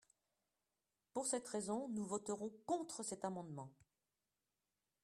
Pour 1.13 1.27
cette 1.27 1.47
raison, 1.47 1.89
nous 1.89 2.07
voterons 2.07 2.51
contre 2.65 3.03
cet 3.03 3.23
amendement. 3.23 3.71